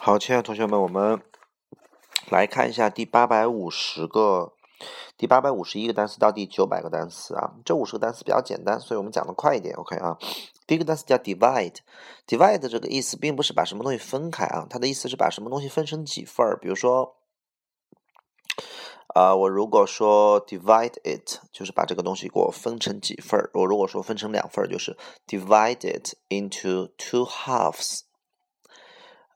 [0.00, 1.20] 好，亲爱的同学们，我们
[2.30, 4.52] 来看一下第八百五十个、
[5.16, 7.54] 第八百五十一个单词到第九百个单词啊。
[7.64, 9.74] 这五十个单词比较简单，所以我们讲的快一点。
[9.74, 10.16] OK 啊，
[10.66, 16.56] 第一个单词叫 divide，divide 这个意思并不是把什么东西分开啊，它的意思是把什么东西分成几份儿。
[16.60, 17.16] 比如说，
[19.08, 23.50] 啊，我如果说 divide it，就是把这个东西给我分成几份儿。
[23.54, 28.02] 我如果说分成两份儿，就是 divide it into two halves。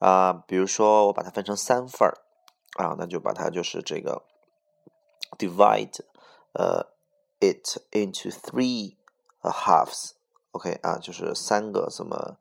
[0.01, 2.19] 啊，比如说我把它分成三份儿，
[2.83, 4.25] 啊，那就把它就是这个
[5.39, 6.01] divide，
[6.53, 6.87] 呃
[7.39, 8.97] ，it into three
[9.43, 12.39] halves，OK 啊，就是三个这么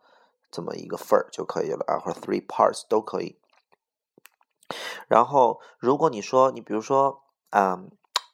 [0.50, 3.38] 这么一个份儿就可以了啊，或者 three parts 都可以。
[5.08, 7.84] 然后如果你说你比如说啊，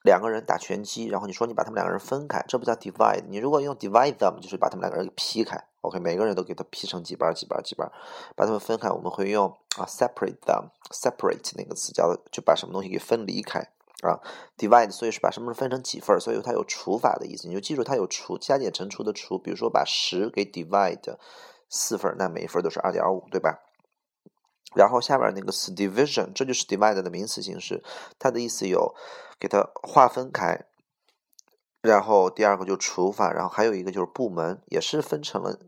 [0.06, 5.62] 两个人打拳击，然后你说你把他们两个人分开，这不叫 divide，你如果用 divide them，就是把他们两个人给劈开。
[5.82, 7.92] OK，每个人都给它劈成几瓣几瓣几瓣，
[8.36, 8.90] 把他们分开。
[8.90, 9.48] 我们会用
[9.78, 13.60] 啊 separate them，separate 那个词叫就把什么东西给分离开
[14.02, 14.22] 啊。
[14.58, 17.48] divide 所以是把什么分成几份，所以它有除法的意思。
[17.48, 19.38] 你就记住它有除加减乘除的除。
[19.38, 21.18] 比如说把十给 divide
[21.68, 23.65] 四份，那每一份都是二点五，对吧？
[24.74, 27.84] 然后下边那个词 division，这就是 divide 的名词形式，
[28.18, 28.96] 它的意思有
[29.40, 30.66] 给它划分开。
[31.82, 35.60] 然后第二个就除法，然后还有一个就是部门，也是分成了。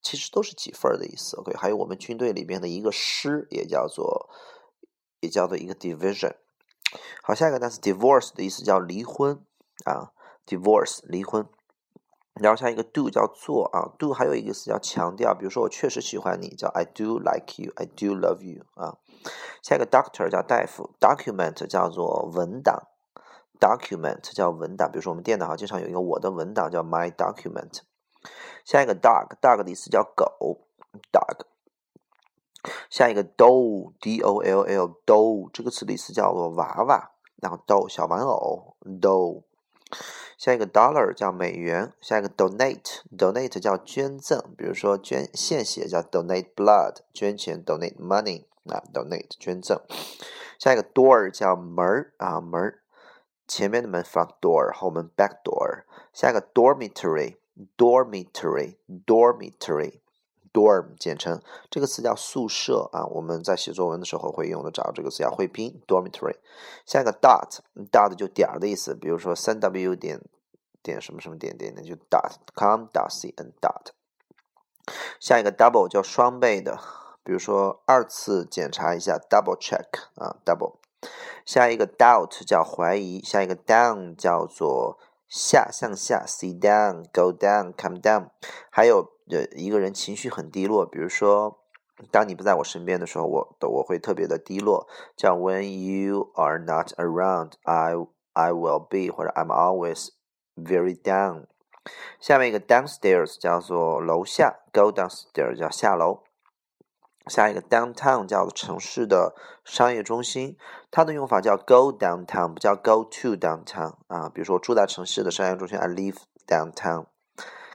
[0.00, 1.56] 其实都是几份的意思，OK？
[1.56, 4.30] 还有我们军队里边的一个师，也叫做
[5.18, 6.36] 也叫做一个 division。
[7.24, 9.44] 好，下一个单词 divorce 的意思叫离婚
[9.84, 10.12] 啊
[10.46, 11.48] ，divorce 离婚。
[12.38, 18.98] 然后下一个 do 叫做啊，do 还有一个词叫强调，比如说我确实喜欢你，叫 I do like you，I do love you 啊。
[19.62, 22.88] 下一个 doctor 叫大夫，document 叫做文档
[23.58, 27.80] ，document 叫文档，比如说我们电脑上经常有一个我的文档叫 my document。
[28.66, 30.66] 下一个 dog，dog 的意思叫狗
[31.10, 31.46] ，dog。
[32.90, 39.45] 下一个 doll，d o l l，doll 这个词的意思叫做娃娃，然后 doll 小玩偶，doll。
[40.36, 49.80] 下一个 dollar 叫美元，下一个 donate，donate 叫捐赠，比如说捐献血叫 donate blood，捐钱 donate money，啊 donate 捐赠。
[50.58, 52.80] 下一个 door 叫门儿啊门儿，
[53.48, 55.84] 前面的门 front door，后门 back door。
[56.12, 57.36] 下一个 dormitory。
[57.78, 60.00] dormitory dormitory
[60.52, 61.40] dorm 简称
[61.70, 66.36] 这个词叫宿舍啊，我们在写作文的时候会用得着这个词叫会拼 dormitory。
[66.84, 67.60] 下一个 dot
[67.90, 70.20] dot 就点儿的意思，比如说三 w 点
[70.86, 73.90] 点什么什么点点，那就 dot com dot cn dot。
[75.18, 76.78] 下一个 double 叫双倍的，
[77.24, 80.76] 比如说二次检查一下 double check 啊 double。
[81.44, 85.00] 下一个 doubt 叫怀疑，下一个 down 叫做。
[85.28, 88.28] 下向下，sit down，go down，come down。
[88.70, 91.64] 还有呃一个人情绪很低落，比如说
[92.12, 94.86] 当你不在我身边的时候，我的我会特别的低落，
[95.16, 97.94] 叫 when you are not around，I
[98.34, 100.10] I will be，或者 I'm always
[100.56, 101.44] very down。
[102.18, 106.24] 下面一个 downstairs 叫做楼下，go downstairs 叫下楼。
[107.28, 109.34] 下一个 downtown 叫做城市的
[109.64, 110.56] 商业中心，
[110.92, 114.28] 它的用法叫 go downtown，不叫 go to downtown 啊。
[114.28, 117.06] 比如说我住在城市的商业中心，I live downtown。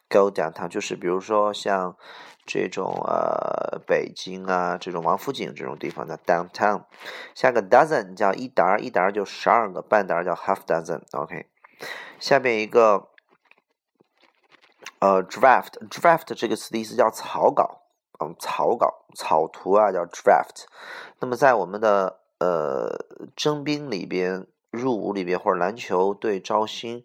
[0.09, 1.97] go downtown 就是比如说像
[2.45, 6.83] 这种呃北京啊这种王府井这种地方的 downtown。
[7.35, 11.01] 下个 dozen 叫一沓，一沓就十二个，半沓叫 half dozen。
[11.11, 11.47] OK，
[12.19, 13.09] 下面一个
[14.99, 17.79] 呃 draft，draft 这个词的意思叫草稿。
[18.23, 20.65] 嗯，草稿、草图啊，叫 draft。
[21.19, 23.03] 那么在我们的呃
[23.35, 27.03] 征兵里边、入伍里边，或者篮球队招新，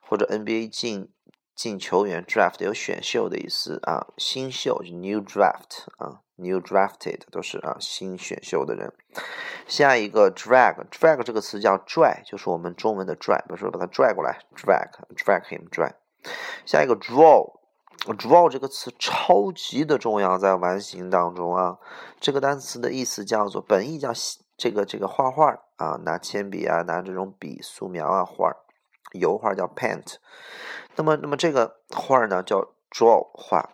[0.00, 1.12] 或者 NBA 进
[1.54, 8.92] 进球员 draft 有选秀的意思啊，新秀就 new draft 啊，new drafted 都是啊新选秀的人。
[9.66, 15.94] 下一个 drag，drag 这个词叫拽，就是我们中文的拽，比如说把它拽过来，drag，drag him 拽。
[16.64, 17.54] 下一个 draw。
[18.18, 21.78] draw 这个词超级的重要，在完形当中啊，
[22.20, 24.10] 这个单词的意思叫做本意叫
[24.58, 28.52] 这个这个画画啊，拿铅笔啊，拿这种笔素描啊画，
[29.12, 30.16] 油画叫 paint。
[30.96, 33.70] 那么那么这个画呢叫 draw 画。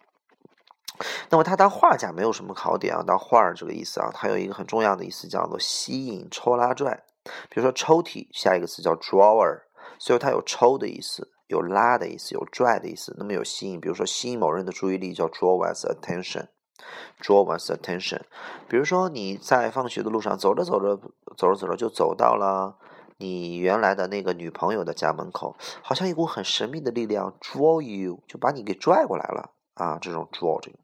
[1.29, 7.03] 那么它当画家没有什么考点啊，当画这个意思啊，它有一个很重要的意思叫做吸引、抽拉拽。
[7.49, 9.63] 比如说抽屉，下一个词叫 drawer，
[9.99, 11.31] 所以它有抽的意思。
[11.49, 18.21] 有拉的意思，有拽的意思，那么有吸引，比如说吸引某人的注意力叫 draw one's attention，draw one's attention。
[18.69, 20.97] 比如说你在放学的路上走着走着，
[21.37, 22.77] 走着走着就走到了
[23.19, 30.79] 你原来的那个女朋友的家门口，好像一股很神秘的力量 draw you，就把你给拽过来了啊，这种 draw 这个。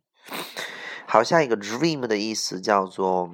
[1.06, 3.32] 好，下一个 dream 的意思叫做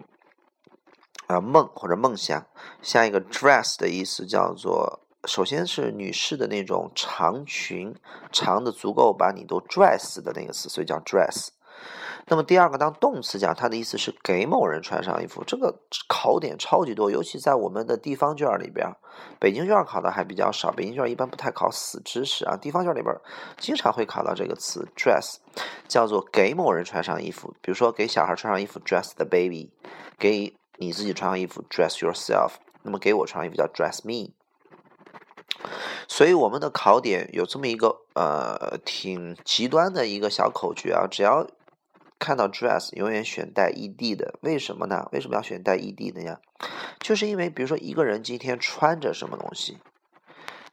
[1.26, 2.46] 啊梦或者梦想。
[2.82, 7.94] 下一个 dress 的意思叫做，首先是女士的那种长裙，
[8.30, 11.48] 长的足够把你都拽死的那个词，所以叫 dress。
[12.26, 15.42] 那么第二个当动词讲，它的意思是给某人穿上衣服。
[15.44, 18.88] 这个考点超级多，尤其在我们的地方卷里边，
[19.40, 20.70] 北京卷考的还比较少。
[20.70, 23.12] 北京卷一般不太考死知识啊，地方卷里边
[23.58, 25.38] 经常会考到这个词 dress，
[25.88, 27.52] 叫做给某人穿上衣服。
[27.60, 29.72] 比如说给小孩穿上衣服 dress the baby，
[30.16, 32.52] 给你自己穿上衣服 dress yourself。
[32.82, 34.32] 那么给我穿上衣服叫 dress me。
[36.06, 41.44] 所以我们的考点有这么一个呃挺极端的一个小口诀啊，只要。
[42.22, 45.08] 看到 dress 永远选带 ed 的，为什么呢？
[45.10, 46.38] 为什么要选带 ed 的呀？
[47.00, 49.76] 就是因为，比如说一个人今天穿着什么东西，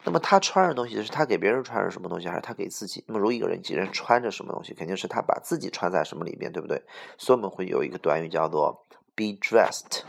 [0.03, 3.03] 那么他穿着东西是他给别人穿着什么东西，还是他给自己？
[3.07, 6.79] 那么如一个人今天穿着什么东西，肯定是他把自己穿在什么里面，对不对？
[7.17, 8.85] 所以我们会有一个短语叫做
[9.15, 10.03] be dressed。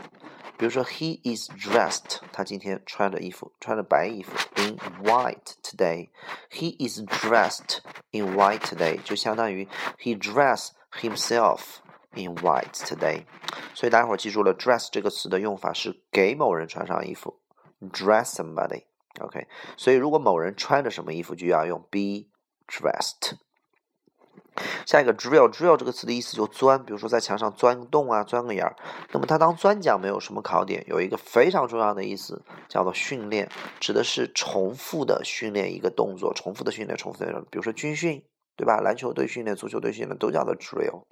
[0.59, 6.09] 比如说 he is dressed，他今天穿着衣服，穿着白衣服，in white today。
[6.51, 7.79] he is dressed
[8.11, 9.67] in white today，就相当于
[9.97, 10.69] he dress。
[10.99, 11.77] Himself
[12.13, 13.23] in white today，
[13.73, 17.39] 所以大家伙记住了，dress 这个词的用法是给某人穿上衣服
[17.91, 18.83] ，dress somebody。
[19.19, 19.47] OK，
[19.77, 22.27] 所以如果某人穿着什么衣服，就要用 be
[22.67, 23.37] dressed。
[24.85, 28.75] 下一个 drill，drill 这个词的意思就钻，比如说在墙上钻个洞啊，钻个眼儿。
[29.11, 33.49] 那么它当钻讲没有什么考点，有一个非常重要的意思叫做训练，
[33.79, 38.23] 指的是重复的训练一个动作，重复的训练，重复的，比如说军训。
[38.55, 38.79] 对吧？
[38.79, 41.05] 篮球队训练、足球队训练都叫做 drill。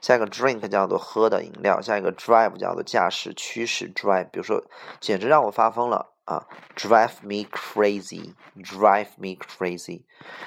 [0.00, 4.30] 下一个 drink 叫做喝的饮料，下一个 drive 叫做驾驶、驱使 drive。
[4.30, 4.62] 比如说，
[5.00, 6.46] 简直让我发疯了啊
[6.76, 10.04] ！drive me crazy，drive me crazy。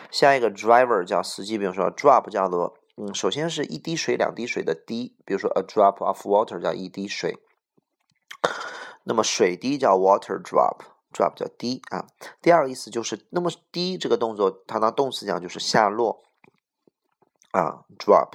[0.10, 7.38] 下一个 driver 叫司机，比如说 drop 叫做嗯，首先是一滴水、两滴水的滴，比如说 a drop of water 叫一滴水。
[9.04, 10.91] 那么水滴叫 water drop。
[11.14, 12.06] Drop 叫滴啊，
[12.42, 16.24] 第二个意思就是，那么滴这个动作，它当动词讲就是下落
[17.52, 18.30] 啊，drop。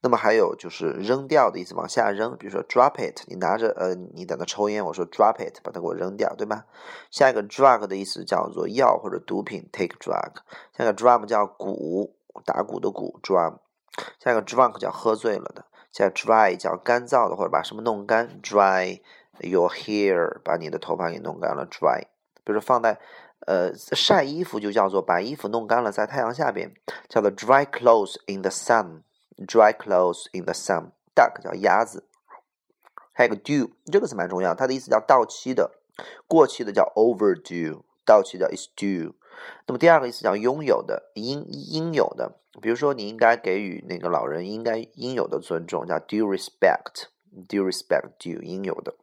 [0.00, 6.64] 那么还有就是扔掉的意思，往下扔，比如说 drop it，你拿着呃，你在那抽烟，我说 drop it，把它给我扔掉，对吧？
[7.10, 10.36] 下一个 drug 的意思叫做药或者毒品，take drug。
[10.76, 13.58] 下一个 drum 叫鼓，打鼓的鼓，drum。
[14.18, 15.66] 下一个 drunk 叫喝醉了的。
[15.92, 19.00] 下 dry 叫干燥的或者把什么弄干，dry
[19.40, 22.04] your hair，把你的头发给弄干了，dry。
[22.46, 22.98] 比如说放在，
[23.40, 26.72] 呃，晒衣服就叫做把衣服弄干了，在太阳下边，
[27.08, 30.92] 叫做 dry clothes in the sun，dry clothes in the sun。
[31.16, 32.04] duck 叫鸭子，
[33.14, 35.80] 还有个 due 这个词蛮重要，它的意思叫到期的，
[36.28, 39.14] 过期的叫 overdue，到期的 is due。
[39.66, 48.94] 那么第二个意思叫拥有的，应应有的，比如说你应该给予那个老人应该应有的尊重，叫 due respect，due respect due 应有的。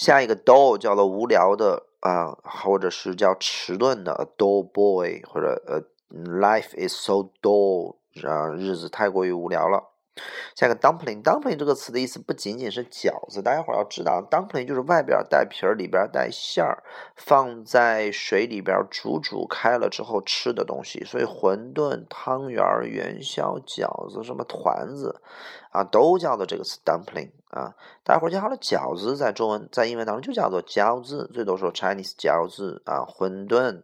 [0.00, 5.82] 下一个 dull 叫做无聊的啊，或者是叫迟钝的 a dull boy，或者呃
[6.24, 9.90] life is so dull 啊，日子太过于无聊了。
[10.54, 16.82] 下一个 dumpling，dumpling 这个词的意思不仅仅是饺子，大家伙要知道，dumpling 就是外边带皮儿，里边带馅儿，
[17.16, 21.04] 放在水里边煮煮开了之后吃的东西。
[21.04, 25.22] 所以馄饨、汤圆、元宵、饺子、什么团子
[25.70, 27.74] 啊，都叫做这个词 dumpling 啊。
[28.02, 33.82] 大家伙记好了，饺子在中文在英文当中就叫做饺子，最多说 Chinese 饺子啊，馄饨。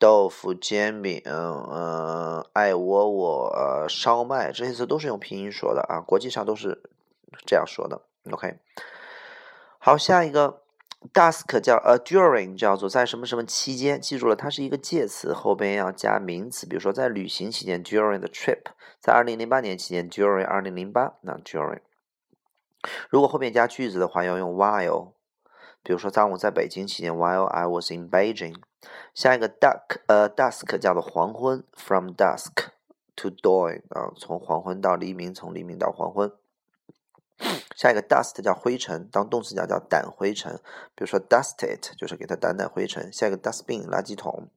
[0.00, 6.82] 豆腐、煎饼，嗯，爱窝窝，呃，烧麦，这些词都是用拼音说的啊，国际上都是
[7.46, 8.00] 这样说的。
[8.30, 8.58] OK，
[9.78, 10.62] 好，下一个
[11.12, 18.62] dusk 叫 a during，叫做在什么什么期间，记住了，它是一个介词，后边要加名词，比如说在旅行期间 during the trip，
[19.00, 21.80] 在二零零八年期间 during 二零零八，那 during，
[23.10, 25.12] 如果后面加句子的话，要用 while，
[25.82, 28.56] 比如说当我在北京期间，while I was in Beijing。
[29.14, 32.68] 下一个 duck，呃，dusk 叫做黄昏，from dusk
[33.16, 36.32] to dawn 啊，从黄昏到黎明，从黎明到黄昏。
[37.80, 40.52] 下一个 dust 叫灰尘，当动词讲叫掸灰尘，
[40.94, 43.10] 比如说 dust it 就是给它掸掸灰尘。
[43.10, 44.50] 下一个 dustbin 垃圾桶，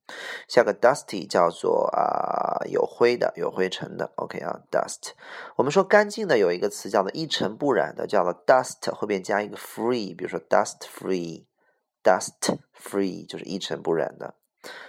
[0.49, 4.11] 下个 dusty 叫做啊有灰的，有灰尘的。
[4.17, 5.13] OK 啊，dust。
[5.55, 11.45] 我们说干净的有一个词叫做一尘不染的，叫做 dust 后边加一个 free，比如说 dust free。
[12.03, 14.35] Dust free 就是一尘不染的，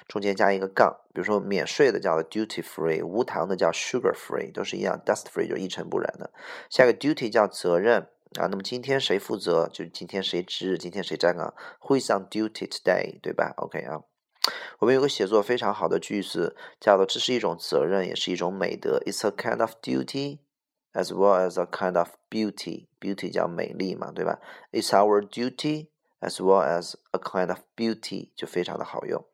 [0.08, 5.00] 中间加一个杠，比如说免税的叫做 duty free，无糖的叫 sugar free，都是一样。
[5.06, 6.32] Dust free 就是一尘不染的。
[6.68, 9.68] 下一个 duty 叫责任啊，那么今天谁负责？
[9.68, 10.78] 就今天谁值日？
[10.78, 13.20] 今天谁站岗？Who is on duty today？
[13.20, 14.02] 对吧？OK 啊，
[14.80, 19.00] 我们有个写作非常好的句子，叫做这是一种责任，也是一种美德。
[19.06, 20.40] It's a kind of duty
[20.94, 22.88] as well as a kind of beauty.
[22.98, 24.40] Beauty 叫美丽嘛，对吧
[24.72, 25.86] ？It's our duty
[26.20, 29.24] as well as a kind of beauty 就非常的好用。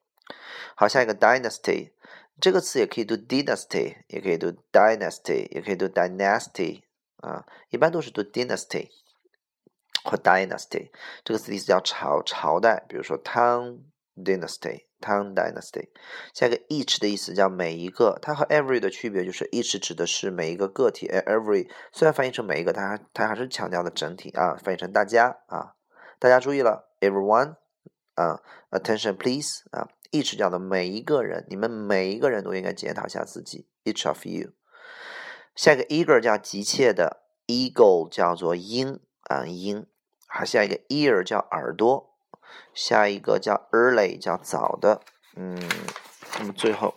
[0.75, 1.92] 好，下一个 dynasty
[2.38, 6.83] 这个词也可以读 dynasty，也可以读 dynasty，也可以读 dynasty
[7.21, 8.89] 啊，一般都是读 dynasty
[10.05, 10.91] 或 dynasty。
[11.25, 13.81] 这个词意思叫朝朝代，比如说 Tang
[14.17, 14.87] dynasty。
[15.00, 15.89] Tang Dynasty，
[16.35, 25.73] 下一个 each 的意思叫每一个，它和 every 的区别就是 each 指的是每一个个体而，every 虽然翻译成每一个，它还它还是强调的整体啊，翻译成大家啊，
[26.19, 27.57] 大家注意了，everyone
[28.15, 34.50] 啊，attention please 啊，each 叫的每一个人，你们每一个人都应该检讨一下自己，each of you。
[35.61, 39.85] 下一个 eager 叫急切的，eagle 叫做鹰啊鹰，
[40.26, 42.14] 好，下一个 ear 叫耳朵。
[42.73, 45.02] 下一个叫 early，叫早的，
[45.37, 45.61] 嗯，
[46.38, 46.95] 那么最后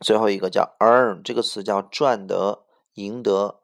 [0.00, 2.64] 最后一个叫 earn，这个词叫赚得、
[2.94, 3.60] 赢得，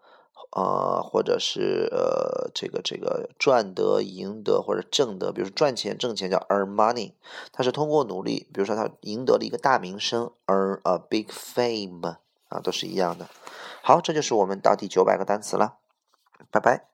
[0.55, 7.15] 呃，或者是呃，这个这个赚得、赢得或者挣得，比如说赚钱、挣钱叫 earn money，
[7.51, 12.17] 它是通过努力，比如说他赢得了一个大名声，earn a big fame，
[12.49, 13.27] 啊，都是一样的。
[13.83, 15.79] 好，这就是我们到第九百个单词了，
[16.53, 16.92] 拜拜。